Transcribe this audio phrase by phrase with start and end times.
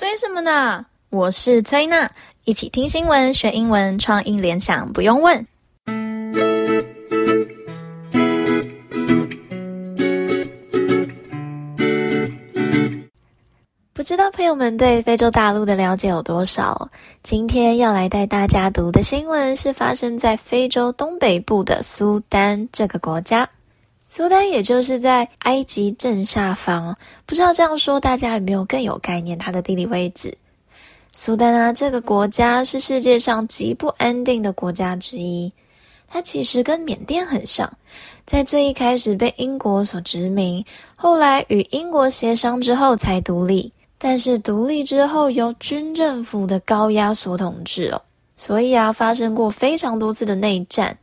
[0.00, 0.86] 催什么呢？
[1.10, 2.10] 我是崔娜，
[2.44, 5.46] 一起听新闻学英文，创意联想不用问。
[13.92, 16.88] 不知道朋友们对非洲大陆的了解有多少？
[17.22, 23.46] 今天要来带大家读的新闻是发生在非洲东北部的苏丹这个国家。
[24.12, 26.96] 苏丹也就是在埃及正下方，
[27.26, 30.36] 不知道这样说大家有没有更有概念它的地理位置？
[31.14, 35.52] 苏丹啊，这个国家是世界上极不安定的国家之一。
[36.08, 37.72] 它其实跟缅甸很像，
[38.26, 40.64] 在最一开始被英国所殖民，
[40.96, 43.72] 后来与英国协商之后才独立。
[43.96, 48.02] 但是独立之后由军政府的高压所统治哦，
[48.34, 50.98] 所以啊，发生过非常多次的内战。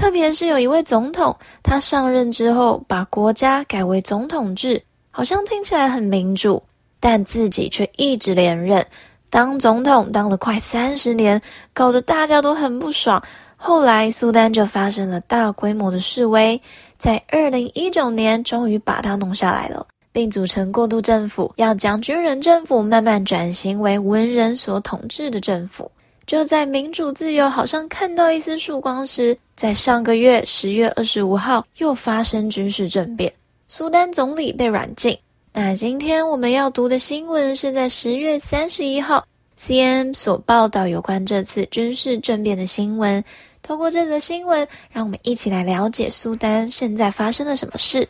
[0.00, 6.60] 特别是有一位总统，他上任之后把国家改为总统制，好像听起来很民主，
[6.98, 8.84] 但自己却一直连任，
[9.28, 11.38] 当总统当了快三十年，
[11.74, 13.22] 搞得大家都很不爽。
[13.56, 16.58] 后来苏丹就发生了大规模的示威，
[16.96, 25.90] 在二零一九年终于把他弄下来了，并组成过渡政府，要将军人政府慢慢转型为文人所统治的政府。
[26.30, 33.32] 就在民主自由好像看到一丝曙光时，在上个月十月二十五号又发生军事政变，
[33.66, 35.18] 苏丹总理被软禁。
[35.52, 43.24] 那今天我们要读的新闻是在十月三十一号 C N 所报道有关这次军事政变的新闻。
[43.60, 48.08] 透过这则新闻，让我们一起来了解苏丹现在发生了什么事。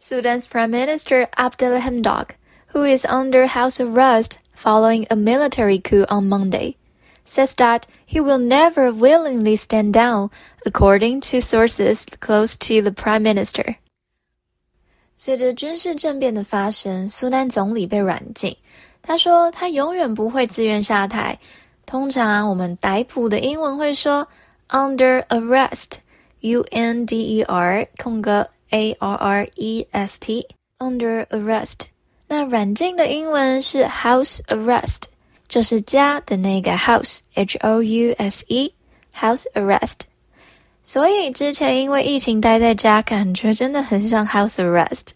[0.00, 2.26] Sudan's Prime Minister Abdalla Hamdok
[2.73, 6.75] who is under house arrest following a military coup on Monday,
[7.23, 10.29] says that he will never willingly stand down,
[10.65, 13.75] according to sources close to the prime minister.
[15.17, 18.55] 随着军事政变的发生，苏丹总理被软禁。
[19.01, 21.37] 他说他永远不会自愿下台。
[21.85, 24.27] 通常我们逮捕的英文会说
[24.69, 31.87] under arrest，U N D E R 空格 A R R E S T，under arrest。
[32.28, 35.02] 那软禁的英文是 house arrest，
[35.46, 40.00] 就是家的那个 house，H O U S E，house arrest。
[40.82, 45.08] 所以之前因为疫情待在家，感觉真的很像 house arrest。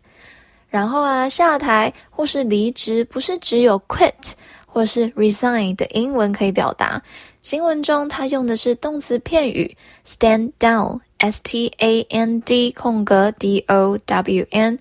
[0.69, 4.33] 然后啊，下台或是离职，不是只有 quit
[4.67, 7.03] 或是 resign 的英文可以表达。
[7.43, 14.79] 新闻中他用的是动词片语 stand down，S T A N D 空格 D O W N。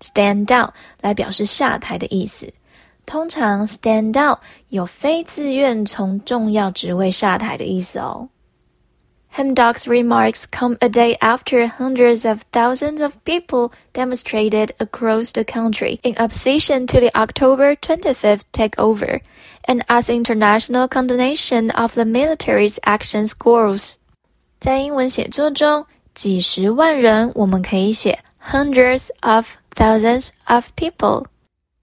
[0.00, 0.70] Stand down
[1.00, 2.52] 来表示下台的意思。
[3.06, 4.36] 通常 stand down
[4.68, 8.28] 有非自愿从重要职位下台的意思哦。
[9.34, 16.14] Hamdok's remarks come a day after hundreds of thousands of people demonstrated across the country in
[16.16, 19.20] opposition to the October 25th takeover
[19.68, 23.96] and as international condemnation of the military's actions grows。
[24.58, 29.46] 在英文写作中，几十万人我们可以写 hundreds of。
[29.81, 31.25] Thousands of people,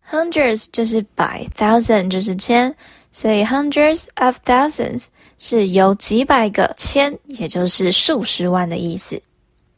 [0.09, 2.73] hundreds 就是百，thousand 就是千，
[3.11, 9.21] 所以 hundreds of thousands 是有几百个千，也就是数十万的意思。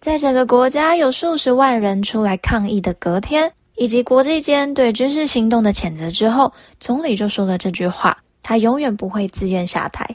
[0.00, 10.06] 在整个国家有数十万人出来抗议的隔天，以及国际间对军事行动的谴责之后，总理就说了这句话：他永远不会自愿下台。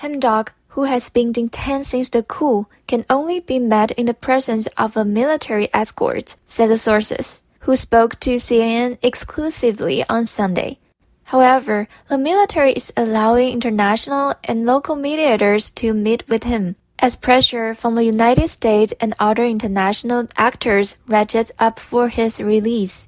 [0.00, 4.67] Hamdog who has been detained since the coup, can only be met in the presence
[4.77, 10.77] of a military escort, said the sources, who spoke to CNN exclusively on Sunday.
[11.25, 17.73] However, the military is allowing international and local mediators to meet with him, as pressure
[17.73, 23.07] from the United States and other international actors ratchets up for his release.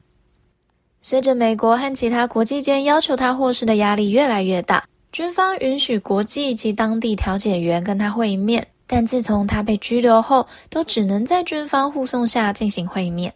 [1.02, 4.84] 随着美国和其他国际间要求他获释的压力越来越大。
[5.15, 13.33] 军方允许国际及当地调解员跟他会面，但自从他被拘留后，都只能在军方护送下进行会面。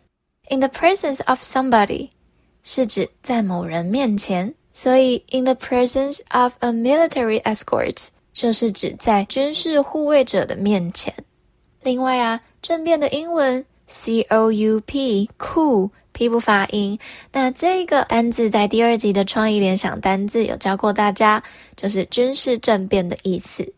[0.50, 2.08] In the presence of somebody
[2.64, 11.14] 是指在某人面前，所以 in the presence of a military escort 就是指在军事护卫者的面前。
[11.84, 15.90] 另外啊，政变的英文 C O U P coup。
[16.18, 16.98] P 不发音，
[17.30, 21.40] 那这个单字在第二集的创意联想单字有教过大家，
[21.76, 23.72] 就是军事政变的意思。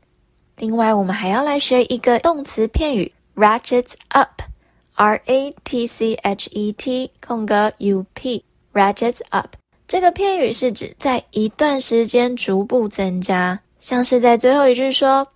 [0.56, 9.54] 另外，我们还要来学一个动词片语，ratchet up，R A T C H E T 空格 U P，ratchet up。
[9.86, 15.28] 这个片语是指在一段时间逐步增加，像是在最后一句说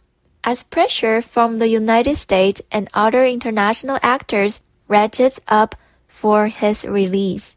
[0.43, 5.75] ，As pressure from the United States and other international actors ratchets up。
[6.14, 7.52] for his release。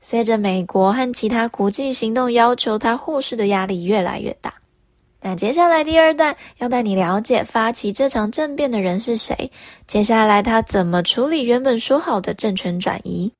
[0.00, 4.54] 随着美国和其他国际行动要求他获释的压力越来越大。
[5.22, 9.50] 那接下来第二段要带你了解发起这场政变的人是谁，
[9.86, 13.30] 接下来他怎么处理原本说好的政权转移。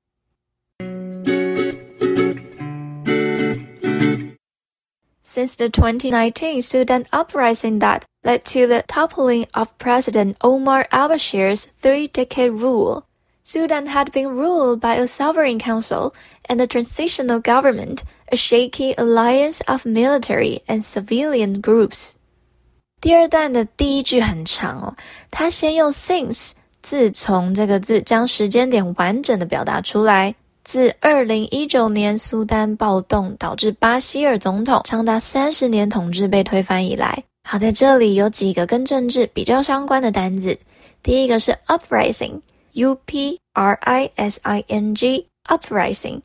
[5.25, 12.51] Since the 2019 Sudan uprising that led to the toppling of President Omar al-Bashir's three-decade
[12.51, 13.04] rule,
[13.45, 16.12] Sudan had been ruled by a sovereign council
[16.49, 22.12] and a transitional government, a shaky alliance of military and civilian groups.
[23.01, 24.95] 第二段的第一句很长哦，
[25.31, 26.53] 他先用 since
[26.83, 30.35] 自从这个字将时间点完整的表达出来。
[30.62, 40.59] 自二零一九年苏丹暴动导致巴希尔总统长达三十年统治被推翻以来，好，在这里有几个跟政治比较相关的单字。
[41.03, 41.57] 第一个是
[42.75, 46.22] U P R I S I N G, uprising，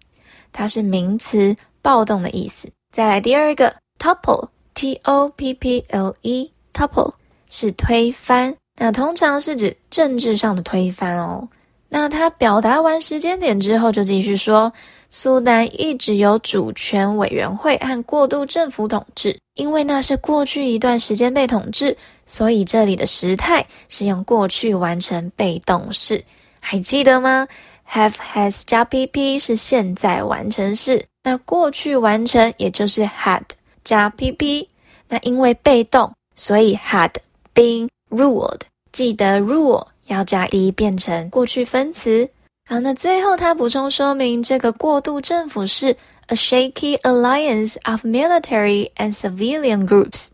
[0.53, 2.69] 它是名词，暴动的意思。
[2.93, 7.13] 再来第二个 topple，t o p p l e，topple
[7.49, 11.49] 是推翻，那通常是指政治上的推翻哦。
[11.89, 14.73] 那他表达完时间点之后，就继续说，
[15.09, 26.25] 苏丹一直由主权委员会和过渡政府统治，因为那是过去一段时间被统治，所以这里的时态是用过去完成被动式，
[26.61, 27.49] 还记得吗
[27.91, 33.43] ？Have has 加 PP 是现在完成式，那过去完成也就是 had
[33.83, 34.69] 加 PP，
[35.09, 37.11] 那因为被动，所以 had
[37.55, 38.61] been ruled，
[38.93, 39.87] 记得 rule。
[40.07, 42.29] 要加 d 变成过去分词。
[42.69, 45.97] 好，那最后他补充说明，这个过渡政府是
[46.27, 50.27] a shaky alliance of military and civilian groups。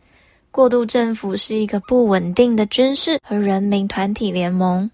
[0.50, 4.90] 过渡政府是一个不稳定的军事和人民团体联盟。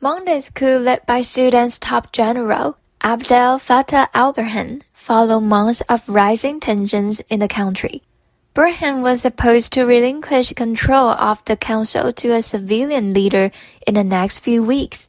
[0.00, 7.18] Monday's coup led by Sudan's top general Abdel Fattah al-Burhan followed months of rising tensions
[7.28, 8.02] in the country.
[8.54, 13.50] Burhan was supposed to relinquish control of the council to a civilian leader
[13.88, 15.08] in the next few weeks.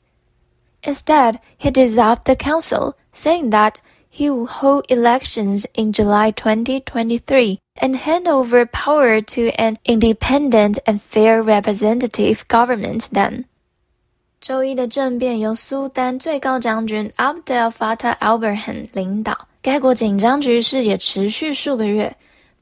[0.82, 7.96] Instead, he dissolved the council, saying that he would hold elections in July 2023 and
[7.96, 13.46] hand over power to an independent and fair representative government then.
[14.42, 22.16] 周一的政变由苏丹最高将军 Abdel Fattah al-Burhan 领导，该国紧张局势也持续数个月。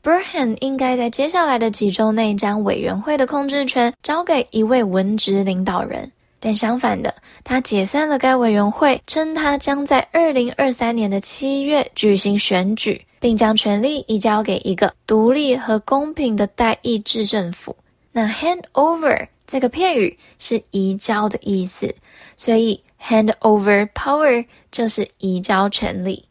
[0.04, 7.14] Burhan 应该在接下来的几周内将委员会的控制权交给一位文职领导人，但相反的，
[7.44, 17.76] 他解散了该委员会，称他将在二零二三年的七月举行选举，并将权力移交给一个独立和公平的代议制政府。
[18.12, 21.96] 那 hand over 这个片语是移交的意思，
[22.36, 26.26] 所以 hand over power 就是移交权力。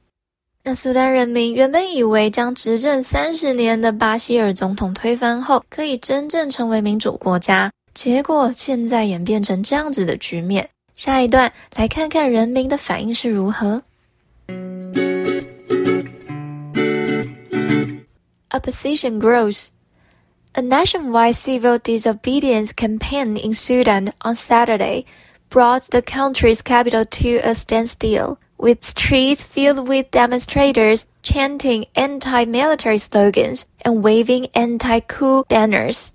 [0.63, 10.69] 那苏丹人民原本以为将执政三十年的巴希尔总统推翻后，可以真正成为民主国家，结果现在演变成这样子的局面。
[10.95, 13.83] 下一段来看看人民的反应是如何。
[18.51, 19.69] Opposition grows.
[20.59, 25.05] A nationwide civil disobedience campaign in Sudan on Saturday
[25.51, 28.39] brought the country's capital to a standstill.
[28.59, 36.15] with streets filled with demonstrators chanting anti-military slogans and waving anti-coup banners.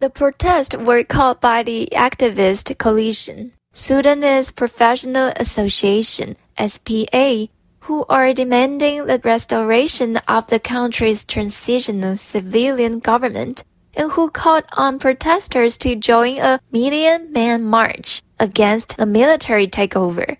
[0.00, 7.48] The protests were called by the activist coalition, Sudanese Professional Association, SPA,
[7.86, 13.62] who are demanding the restoration of the country's transitional civilian government
[13.94, 20.36] and who called on protesters to join a million-man march against the military takeover.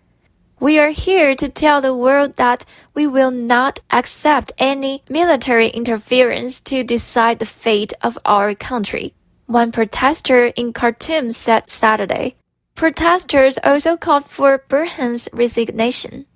[0.59, 6.59] We are here to tell the world that we will not accept any military interference
[6.63, 9.15] to decide the fate of our country,
[9.47, 12.35] one protester in Khartoum said Saturday.
[12.75, 16.27] Protesters also called for Burhan's resignation.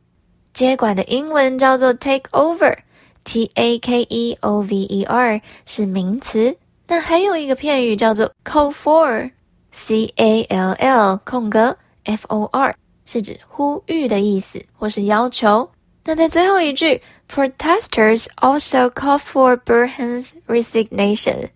[0.52, 10.73] 接管的英文叫做 take over，T A K E O V E R 是名词，那还有一个片语叫做 call for，C A L
[10.73, 12.75] L 空格 F O R。
[13.07, 15.69] 是指呼吁的意思，或是要求。
[16.04, 21.49] 那在最后一句，protesters also call for Burhan's resignation。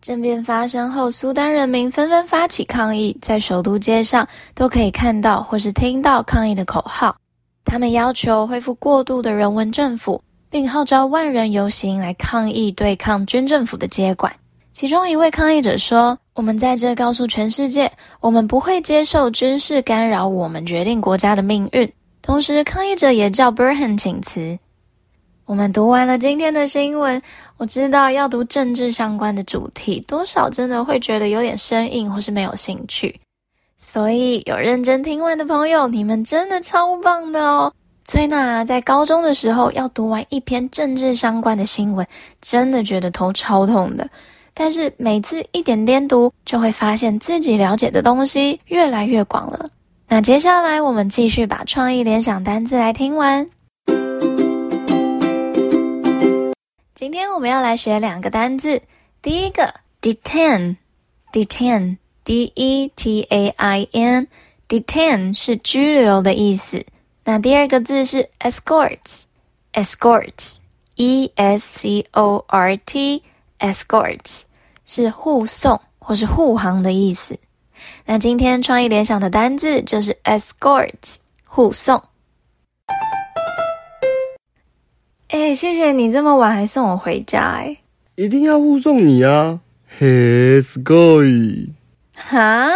[0.00, 7.14] 政变发生后，苏丹人民纷纷发起抗议，在首都街上都可以看到或是听到抗议的口号。
[7.64, 14.32] 他们要求恢复过渡的人文政府，并号召万人游行来抗议对抗军政府的接管。
[14.72, 21.92] 其中一位抗议者说：“我们在这告诉全世界，我们不会接受军事干扰我们决定国家的命运。”
[22.22, 24.58] 同时抗议者也叫 Burhan 请辞。
[25.44, 27.20] 我们读完了今天的新闻，
[27.56, 33.20] 我知道要读政治相关的主题，多少真的会觉得有点生硬或是没有兴趣。
[33.84, 37.74] 所以有认真听完的朋友，你们真的超棒的哦！
[38.04, 42.06] 崔娜在高中的时候要读完一篇政治相关的新闻，
[42.40, 44.08] 真的觉得头超痛的。
[44.54, 49.68] 但是每次一点点读，就会发现自己了解的东西越来越广了。
[50.08, 53.50] 那接下来我们继续把创意联想单字来听完。
[56.94, 58.80] 今天我们要来学两个单字，
[59.20, 64.28] 第一个 detain，detain d e t a i n
[64.68, 66.84] detain 是拘留的意思。
[67.24, 74.42] 那第二个字是 escorts，escorts，E S C O R T，escorts
[74.84, 77.38] 是护送或是护航的意思。
[78.06, 82.02] 那今天创意联想的单字就是 escorts，护送。
[85.28, 87.78] 哎，谢谢你这么晚还送我回家，哎，
[88.16, 89.60] 一定要护送你啊
[89.98, 91.70] ！Here's going.
[92.14, 92.70] 哈？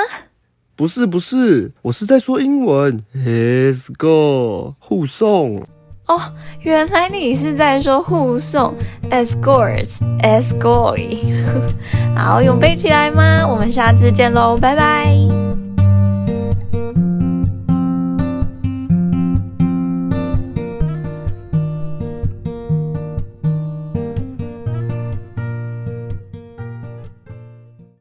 [0.74, 3.02] 不是不是，我是在说英文。
[3.14, 5.62] Escort 护送。
[6.06, 6.20] 哦，
[6.60, 8.74] 原来你是在说护送
[9.10, 11.18] ，escorts，escort。
[12.14, 13.46] 好，有背起来吗？
[13.46, 15.45] 我们下次见喽，拜拜。